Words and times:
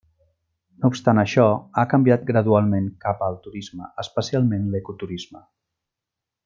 No 0.83 0.89
obstant 0.93 1.21
això, 1.23 1.45
ha 1.81 1.83
canviat 1.91 2.25
gradualment 2.31 2.89
cap 3.05 3.23
al 3.29 3.39
turisme, 3.47 3.93
especialment 4.05 4.69
l'ecoturisme. 4.73 5.47